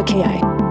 [0.00, 0.69] Okay.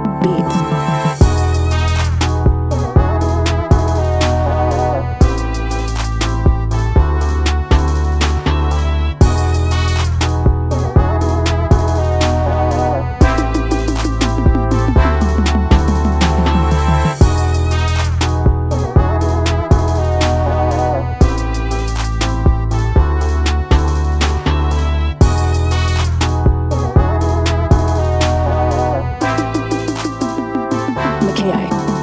[31.39, 31.98] Mackay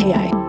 [0.00, 0.39] Mackay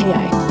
[0.00, 0.49] Clio.